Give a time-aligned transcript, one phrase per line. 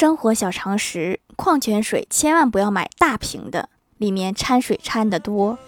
[0.00, 3.68] 生活小常识：矿泉水千万不要买大瓶的，
[3.98, 5.58] 里面掺水掺的多。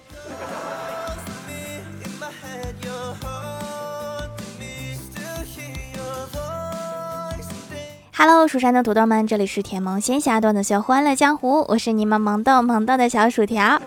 [8.16, 13.82] Hello，蜀山的土豆们，这里是甜萌仙侠段的秀《欢乐江湖》，我是你们萌豆萌豆的小薯条。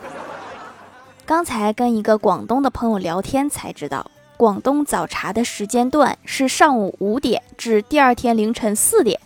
[1.25, 9.19] 刚才跟一个广东的朋友聊天才知道，广东早茶的时间段是上午五点至第二天凌晨四点。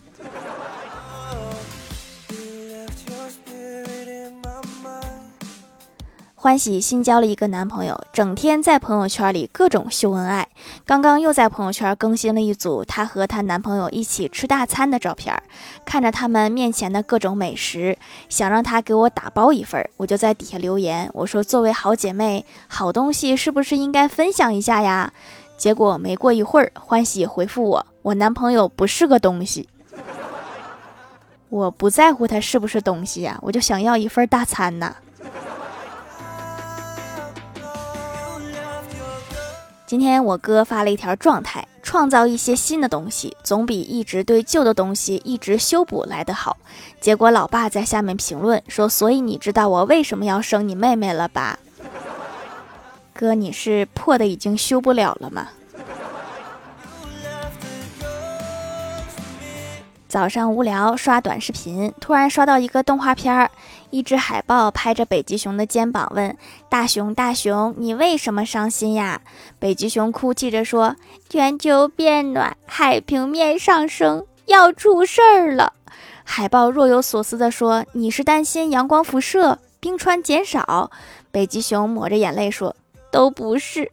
[6.41, 10.47] 欢喜新交了一个男朋友，整天在朋友圈里各种秀恩爱。
[10.85, 15.43] 刚刚又在朋友圈更新了一组她和她男朋友一起吃大餐的照片，
[15.83, 17.97] 看着他们面前的各种美食，
[18.29, 19.85] 想让他给我打包一份。
[19.97, 25.11] 我就在底下留言，我说：“作为好姐妹，好东西是不是应该分享一下呀？”
[25.59, 29.67] 结果没过一会儿，欢喜回复我：“我男朋友不是个东西。”
[31.49, 34.95] 我不在乎他是不是东西呀，我就想要一份大餐呐。
[39.89, 46.57] 今天我哥发了一条状态：创造一些新的东西，总比一直对旧的东西一直修补来得好。
[47.01, 51.57] 结果老爸在下面评论说：“所以你知道我为什么要生你妹妹了吧？”
[53.15, 55.47] 哥，你是破的已经修不了了吗？
[60.09, 63.51] 早上无聊刷短视频，突然刷到一个动画片儿，
[63.91, 66.35] 一只海豹拍着北极熊的肩膀问
[66.67, 69.21] ：“大熊大熊，你为什么伤心呀？”
[69.59, 70.95] 北极熊哭泣着说
[71.29, 75.73] ：“全球变暖，海平面上升，要出事儿了。”
[76.25, 80.89] 海豹若有所思地说：“你是担心阳光辐射，冰川减少？”
[81.29, 82.75] 北极熊抹着眼泪说
[83.11, 83.91] ：“都不是，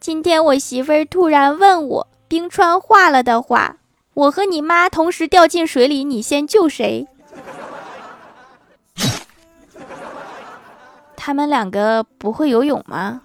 [0.00, 3.76] 今天我媳妇儿突然问我，冰川化了的话。”
[4.14, 7.06] 我和你妈同时掉进水里，你先救谁？
[11.16, 13.22] 他们两个不会游泳吗？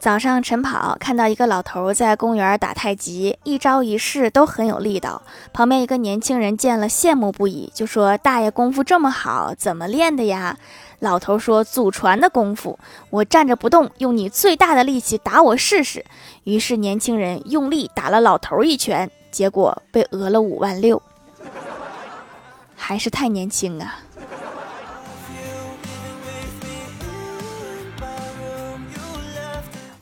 [0.00, 5.20] 早上晨跑，看到一个老头在公园打太极，一招一式都很有力道。
[5.52, 10.56] 旁边一个年轻人见了羡慕不已，就说：“大爷功夫这么好，怎么练的呀？”
[11.00, 12.78] 老头说：“祖传的功夫，
[13.10, 16.02] 我站着不动，用你最大的力气打我试试。”
[16.44, 21.02] 于是年轻人用力打了老头一拳，结果被讹了五万六，
[22.74, 24.00] 还是太年轻啊！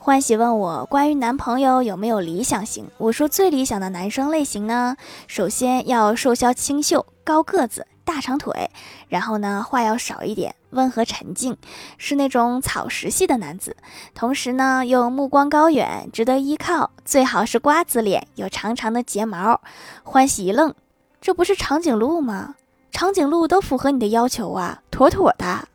[0.09, 4.97] 欢喜问我关于男朋友有没有理想型，我说最理想的男生类型呢，
[5.27, 7.85] 首先要瘦削清秀，高个子。
[8.03, 8.71] 大长腿，
[9.07, 11.55] 然后呢，话要少一点，温和沉静，
[11.99, 13.77] 是那种草食系的男子。
[14.15, 19.61] 同时呢，又目光高远，值得依靠，最好是瓜子脸，有长长的睫毛。
[20.01, 20.73] 欢喜一愣，
[21.21, 22.55] 这不是长颈鹿吗？
[22.89, 25.67] 长颈鹿都符合你的要求啊，妥妥的。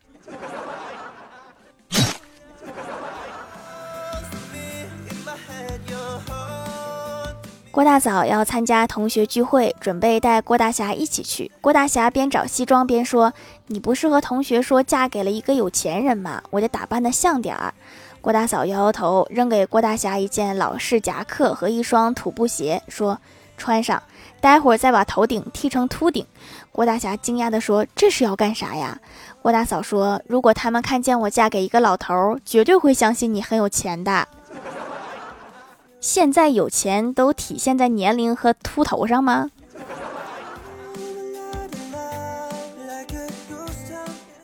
[7.75, 11.51] 郭大嫂要参加同学聚会，准备带郭大侠一起去。
[11.59, 13.33] 郭大侠边找西装边说
[13.67, 16.41] ：“你不是和同学说嫁给了一个有钱人吗？
[16.51, 17.73] 我得打扮的像点儿。”
[18.21, 23.19] 郭大嫂摇摇头，扔给郭大侠一件老式夹克和一双土布鞋，说
[23.57, 24.01] ：“穿上，
[24.39, 26.25] 待会儿再把头顶剃成秃顶。”
[26.71, 28.97] 郭大侠惊讶地说：“这是要干啥呀？”
[29.43, 34.25] 郭大嫂说：“如果他们看见我嫁给一个老头，绝对会相信你很有钱的。”
[36.05, 39.49] 现在有钱都体现在年龄和秃头上吗？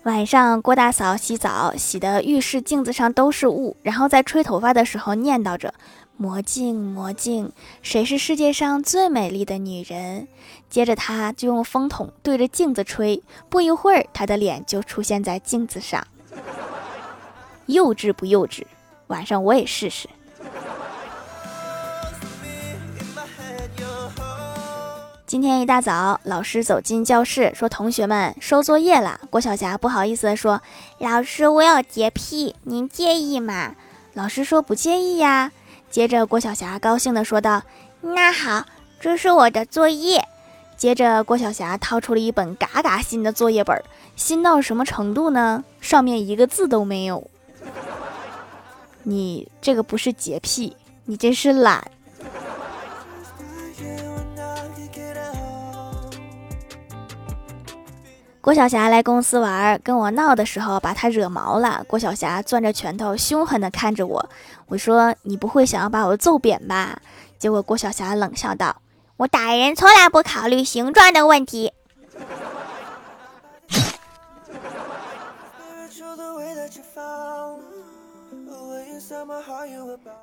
[0.01, 5.71] 晚上郭大嫂洗澡，洗的浴室镜子上都是雾，然后在吹头发的时候念叨着
[6.17, 7.51] ：“魔镜魔镜，
[7.83, 10.27] 谁是世界上最美丽的女人？”
[10.67, 16.03] 接着她就用风筒对着镜子吹，不一会儿她的脸就出现在镜子上。
[17.67, 18.63] 幼稚不幼稚？
[19.05, 20.09] 晚上我也试试。
[25.31, 30.61] 今天一大早，老师走进教室，说：“同学们收作业了。”郭晓霞不好意思地说
[30.99, 33.73] ：“老师，我有洁癖，您介意吗？”
[34.13, 35.53] 老师说：“不介意呀。”
[35.89, 37.63] 接着，郭晓霞高兴地说道
[38.03, 38.65] ：“那好，
[38.99, 40.21] 这是我的作业。”
[40.75, 43.81] 接着，郭晓霞掏出了一本嘎嘎新的作业本，
[44.17, 45.63] 新到什么程度呢？
[45.79, 47.25] 上面一个字都没有。
[49.03, 50.75] 你这个不是洁癖，
[51.05, 51.89] 你这是懒。
[58.41, 61.85] 郭晓霞来公司玩，跟我闹的时候把她惹毛了。
[61.87, 64.29] 郭晓霞攥着拳头，凶狠地看着我。
[64.65, 66.99] 我说：“你不会想要把我揍扁吧？”
[67.37, 68.75] 结果郭晓霞冷笑道
[69.17, 71.71] ：“我打人从来不考虑形状的问题。”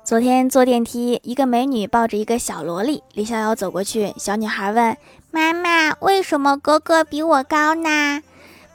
[0.03, 4.97] 昨天坐电梯，一个美女抱着一个小萝莉，李逍遥走过去，小女孩问
[5.29, 8.21] 妈妈：“为什么哥哥比我高呢？”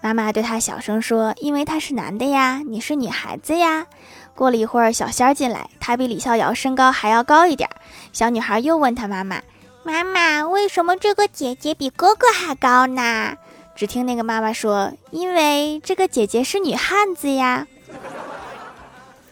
[0.01, 3.87] 妈妈对她小声说：“因为他是男的呀，你是女孩子呀。”
[4.37, 7.69] 过了一会儿，小仙儿进来，他比李逍遥身高还要高一点。
[8.13, 9.43] 小女孩又问她妈妈
[9.83, 13.35] ：“妈妈，为什么这个姐姐比哥哥还高呢？”
[13.75, 17.67] 只听那个妈妈说：“因为这个姐姐是女汉子呀。”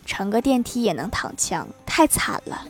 [0.04, 2.64] 乘个电梯也能躺枪，太惨了。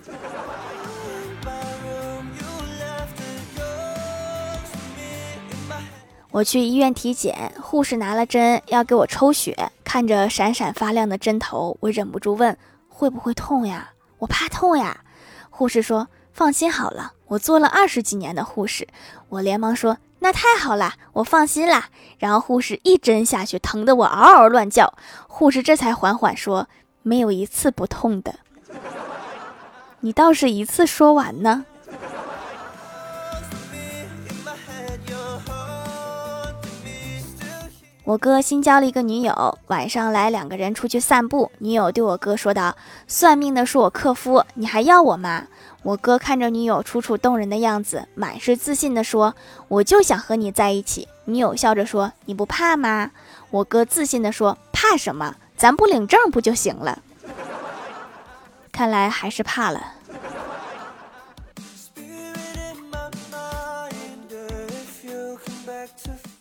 [6.30, 12.56] 我去医院体检，护士拿了针要给我抽血，看着闪闪发亮的针头，我忍不住问
[12.88, 15.04] ：“会不会痛呀？”我怕痛呀。
[15.50, 18.88] 护士说：“放心好了，我做了二十几年的护士。”
[19.28, 24.94] 我连忙说：“那太好了，我放心啦。”然后护士一针下去，疼得我嗷嗷乱叫。
[25.28, 26.66] 护士这才缓缓说。
[27.02, 28.34] 没有一次不痛的，
[30.00, 31.64] 你倒是一次说完呢。
[38.04, 41.52] 我哥新交了一个女友，晚上来两个人出去散步。
[41.58, 42.76] 女友对我哥说道
[43.06, 45.46] ：“算命的是我克夫，你还要我吗？”
[45.84, 49.36] 我哥看着女友楚楚动人的样子，满是自信地说
[49.68, 53.12] ：“我就想和你在一起。”女友笑着说：“你不怕吗？”
[53.50, 56.98] 我哥自信地说：“怕什么？”咱不领证不就行了？
[58.72, 59.92] 看来还是怕了。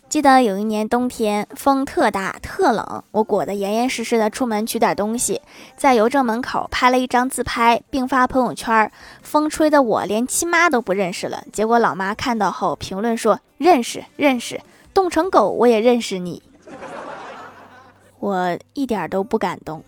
[0.08, 5.40] 记得有一年冬天，风特大特冷，我裹得严严实实的出门取点东西，
[5.76, 8.90] 在邮政门口拍了一张自拍，并发朋友圈。
[9.22, 11.44] 风吹的我连亲妈都不认识了。
[11.52, 14.60] 结果老妈看到后评论说：“认识认识，
[14.92, 16.42] 冻成狗我也认识你。”
[18.22, 19.82] 我一点都不感动。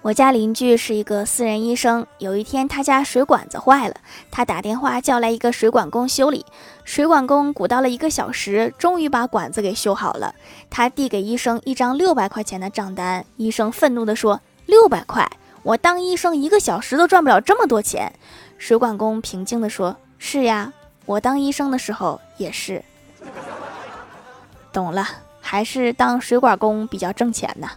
[0.00, 3.96] 我家邻居是一个私人医生，有一天他家水管子坏了，
[4.30, 6.46] 他打电话叫来一个水管工修理。
[6.84, 10.34] 水管工鼓捣了一个小时，终于把管子给修好了。
[10.70, 15.30] 他递给医生一张六百块钱的账单，医生愤怒地说：“六百块，
[15.62, 18.10] 我当医生一个小时都赚不了这么多钱。”
[18.56, 20.72] 水管工平静地说：“是呀。”
[21.06, 22.84] 我当医生的时候也是，
[24.72, 25.06] 懂了，
[25.40, 27.70] 还是当水管工比较挣钱呢。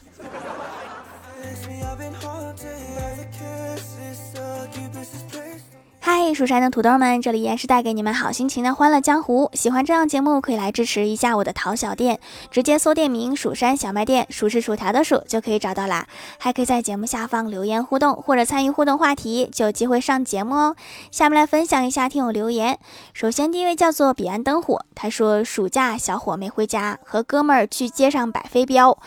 [6.33, 9.49] 蜀山的土豆们，这里依然是带给你们好心情的欢乐江湖。
[9.53, 12.19] 喜欢这样节目，可以来支持一下我的淘小店，
[12.51, 16.07] 直接搜店名“蜀山小卖店”，数是薯条的数就可以找到啦。
[16.37, 20.75] 还可以在节目下方留言互动，或者参与互动话题，就有机会上节目哦。
[21.11, 22.77] 下面来分享一下听友留言。
[23.13, 28.97] 首先第一位叫做彼岸灯火，他说暑假小伙没回家，和哥们儿去街上摆飞镖。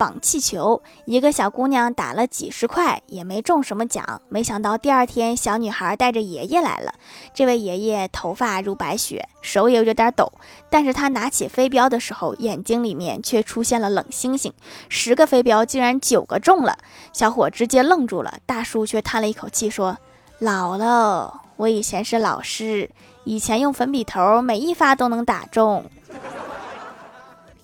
[0.00, 4.22] 绑气球，一个小姑娘打了几十块也没中什么奖。
[4.30, 6.94] 没想到第二天，小女孩带着爷爷来了。
[7.34, 10.32] 这位爷爷头发如白雪，手也有点抖，
[10.70, 14.50] 但是他拿起飞镖的时候，眼睛里面却出现了冷星星。
[14.88, 16.78] 十个飞镖竟然九个中了，
[17.12, 18.38] 小伙直接愣住了。
[18.46, 19.98] 大叔却叹了一口气说
[20.40, 22.88] ：“老了，我以前是老师，
[23.24, 25.84] 以前用粉笔头，每一发都能打中。”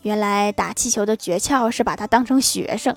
[0.06, 2.94] 原来打气球的诀窍是把他当成学生。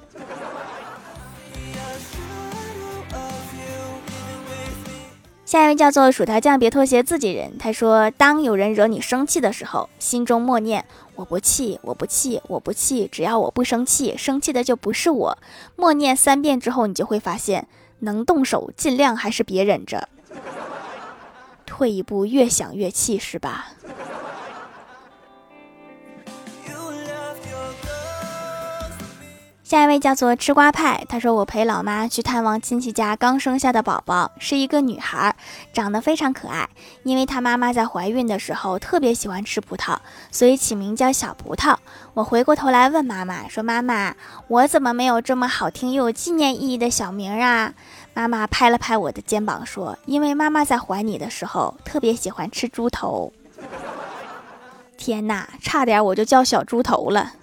[5.43, 7.57] 下一位叫做薯条酱，别拖鞋，自己人。
[7.57, 10.85] 他说：“当有人惹你生气的时候，心中默念
[11.17, 15.37] ‘我不气，我不气，我不气’，只要我不生气，生气的就不是我。
[15.75, 17.67] 默念三遍之后，你就会发现，
[18.01, 20.07] 能动手尽量还是别忍着。
[21.65, 23.69] 退一步，越想越气，是吧？”
[29.69, 35.35] 下一位叫做吃瓜派，他说我陪老妈去探望亲戚家刚生下的宝宝，是一个女孩，
[35.71, 36.67] 长得非常可爱。
[37.03, 39.95] 因为她妈妈在怀孕的时候特别喜欢吃葡萄，
[40.31, 41.75] 所以起名叫小葡萄。
[42.15, 44.15] 我回过头来问妈妈说：“妈妈，
[44.47, 47.71] 我怎么没有这么好听又有纪念意义的小名啊？”
[48.15, 53.31] 妈妈拍了拍我的肩膀说：“因为妈妈在怀你的时候特别喜欢吃猪头。”
[54.97, 57.33] 天哪，差点我就叫小猪头了。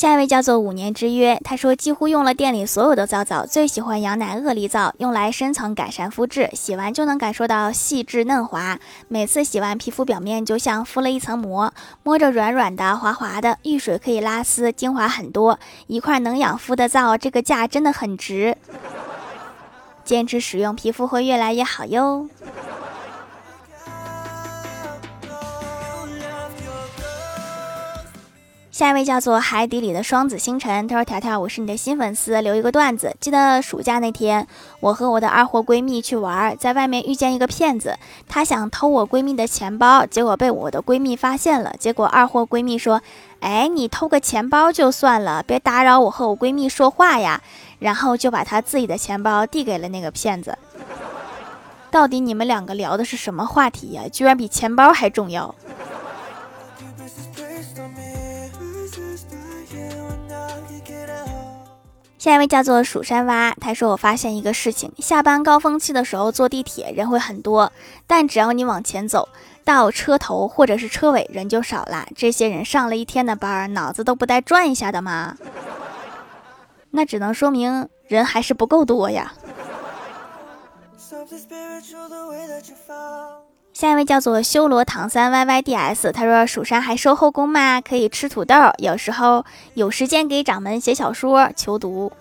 [0.00, 8.78] 下一位叫做五年之约，他说几乎用了店里所有的皂皂，最喜欢羊奶鳄梨皂，用来深层改善肤质，洗完就能感受到细致嫩滑，
[9.08, 11.70] 每次洗完皮肤表面就像敷了一层膜，
[12.02, 18.56] 摸着软软的、滑滑的，遇水可以拉丝，精华很多，一块能养肤的皂，这个价真的很值，
[20.02, 22.26] 坚持使用，皮肤会越来越好哟。
[28.80, 33.14] 下一位叫做海底里的双子星辰，他说：“条条，我是你的新粉丝，留一个段子。
[33.20, 34.46] 记得暑假那天，
[34.80, 41.74] 我和我的二货闺蜜去玩，在外面遇见一个骗子，他想偷我闺蜜的钱包，结果被我的闺蜜发现了。
[41.78, 43.02] 结果二货闺蜜说
[43.40, 47.42] ：‘哎，你偷个钱包就算了，别打扰我和我闺蜜说话呀。’
[47.80, 50.56] 然后就把他自己的钱包递给了那个骗子。
[51.90, 54.04] 到底你们两个聊的是什么话题呀？
[54.10, 55.54] 居然比钱包还重要。”
[62.20, 67.72] 下一位叫做蜀山蛙，他说：“我发现一个事情，下班高峰期的时候坐地铁人会很多，
[68.06, 69.30] 但只要你往前走
[69.64, 72.06] 到车头或者是车尾，人就少了。
[72.14, 75.38] 这些人上了一天的班，脑子都不带转一下的吗？
[76.92, 79.32] 那只能说明人还是不够多呀。”
[83.80, 87.80] 下一位叫做修罗唐三 Y Y D S，他说：“蜀山还收后宫吗？
[87.80, 92.12] 可以吃土豆，有时候有时间给掌门写小说求读。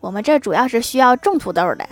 [0.00, 1.86] 我们这主要是需要种土豆的。”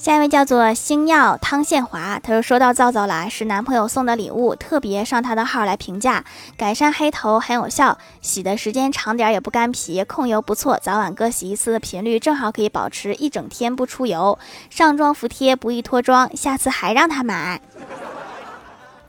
[0.00, 6.24] 下一位叫做星耀汤宪华，他说收到皂皂了，是男朋友送的礼物，特别上他的号来评价，
[6.56, 14.38] 改善黑头很有效，洗的时间长点也不干皮，控油不错，早晚各洗一次的频率正好可以保持一整天不出油，
[14.70, 17.60] 上妆服帖不易脱妆，下次还让他买。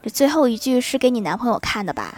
[0.04, 2.14] 这最后一句是给你男朋友看的吧？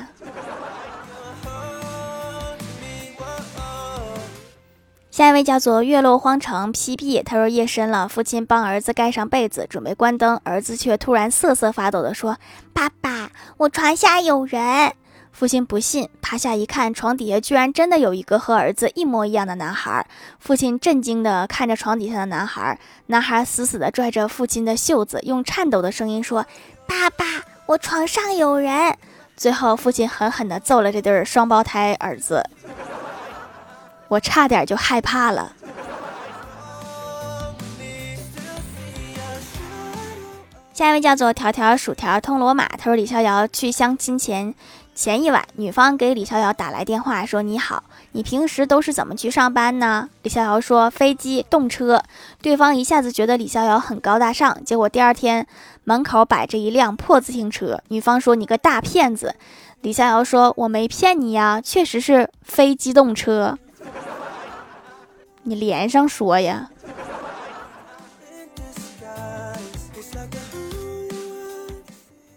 [5.14, 12.40] 下一位叫做月落荒城 P P，他说夜深了，父亲帮儿子盖上被子，准备关灯，儿子却突然瑟瑟发抖地说
[12.74, 14.92] ：“爸爸，我床下有人。”
[15.32, 20.04] 父亲不信，趴下一看，床底下居然真的有一个和儿子一模一样的男孩。
[20.40, 26.44] 父亲震惊地看着床底下的男孩，男孩死死地拽着父亲的袖子，用颤抖的声音说
[26.90, 27.26] ：“爸爸，
[27.68, 28.98] 我床上有人。”
[29.38, 32.44] 最后，父亲狠狠地揍了这对双胞胎儿子。
[34.14, 35.54] 我差点就害怕了。
[40.74, 44.54] 下一位叫做条条薯条通罗马，他说李逍遥去相亲前
[44.96, 52.04] 前一晚，女方给李逍遥打来电话说：“你好，你平时都是怎么去上班呢？”李逍遥说：“飞机、动车。”
[52.42, 55.46] 对方一下子觉得李逍遥很高大上，结果第二天
[55.84, 57.80] 门口摆着一辆破自行车。
[57.90, 59.36] 女方说：“你个大骗子！”
[59.82, 63.58] 李逍遥说：“我没骗你呀，确实是非机动车。”
[65.44, 66.70] 你连上说呀！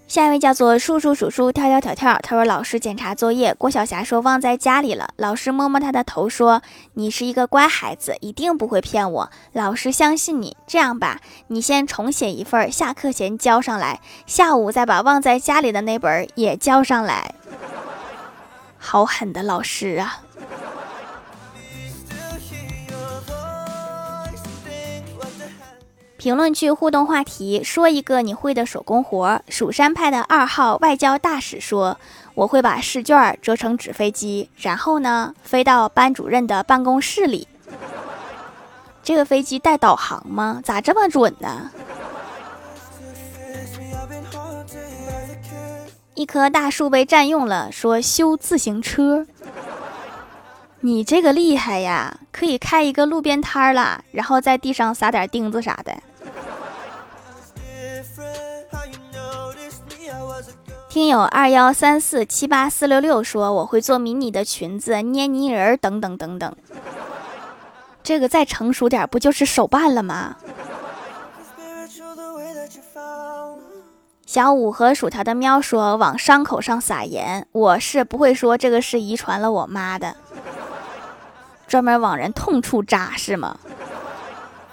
[0.08, 5.10] 下一位叫做叔叔数数跳跳跳跳，他说老师检查作业，郭晓霞说忘在家里了。
[5.16, 6.62] 老师摸摸他的头说
[6.94, 10.56] ：“你是一个乖孩子，一定不会骗我，老师相信你。
[10.66, 17.34] 这样吧，你先重写一份，下课前交上来，下午再把忘在家里的那本也交上来。”
[18.78, 20.22] 好狠的老师啊！
[26.26, 29.40] 评论区互动话题：说一个你会的手工活。
[29.48, 32.00] 蜀山派的二号外交大使说
[32.34, 37.46] ：“我会把试卷折成纸飞机，然后呢，飞到班主任的办公室里。
[39.04, 40.60] 这个飞机带导航吗？
[40.64, 41.70] 咋这么准呢？”
[46.16, 49.24] 一棵大树被占用了，说修自行车。
[50.80, 55.96] 你这个厉害呀，可以开一个路边摊儿了，然后在地上撒点钉子啥的。
[60.96, 66.56] 听友二幺三四七八四六六说，我会做迷你的裙子、捏泥人儿等等等等。
[68.02, 70.38] 这个再成熟点，不就是手办了吗？
[74.24, 77.46] 小五和薯条的喵说，往伤口上撒盐。
[77.52, 80.16] 我是不会说这个是遗传了我妈的。
[81.66, 83.58] 专门往人痛处扎是吗？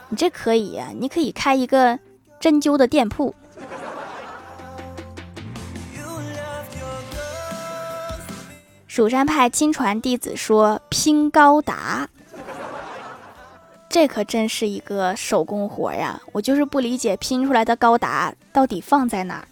[0.07, 1.99] 你这可以呀，你可以开一个
[2.39, 3.35] 针灸的店铺。
[8.95, 12.07] 蜀山派亲传弟子说拼高达，
[13.89, 16.21] 这可真是一个手工活呀！
[16.31, 19.47] 我就是不理解拼出来的高达到底放在哪儿。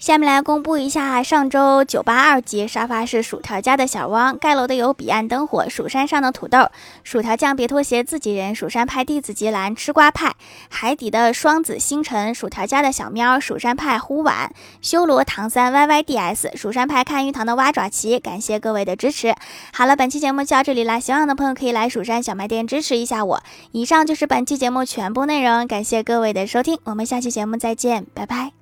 [0.00, 6.70] 下面来公布一下上周九八二级沙发是薯条家的小汪，盖楼的有彼岸灯火、蜀山上的土豆、
[7.04, 10.34] 薯条酱别拖鞋、自己人、蜀山派弟子吉兰、吃瓜派、
[10.70, 19.34] 海底的双子星辰、薯条家的小喵、蜀山派胡婉、修罗唐三 Y Y D S、蜀山派看鱼塘的蛙爪奇，感谢各位的支持。
[19.74, 23.42] 好了，本期节目就到这里啦，喜欢的朋友可以来蜀山小卖店支持一下我。
[23.72, 28.59] 以上就是本期节目全部内容，感谢各位的收听，我们下期节目再见，拜拜。